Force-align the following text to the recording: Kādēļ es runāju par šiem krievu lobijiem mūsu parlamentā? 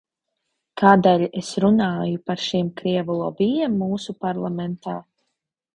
Kādēļ 0.81 1.25
es 1.41 1.51
runāju 1.65 2.23
par 2.31 2.41
šiem 2.47 2.73
krievu 2.81 3.21
lobijiem 3.21 3.81
mūsu 3.85 4.19
parlamentā? 4.27 5.03